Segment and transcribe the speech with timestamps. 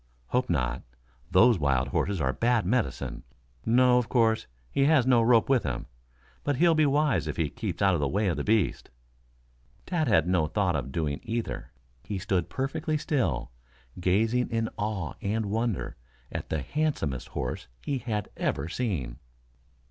[0.29, 0.81] "Hope not.
[1.29, 3.21] Those wild horses are bad medicine.
[3.67, 5.85] No, of course, he has no rope with him.
[6.43, 8.89] But he'll be wise if he keeps out of the way of the beast."
[9.85, 11.71] Tad had no thought of doing either.
[12.03, 13.51] He stood perfectly still,
[13.99, 15.97] gazing in awe and wonder
[16.31, 19.19] at the handsomest horse he had ever seen.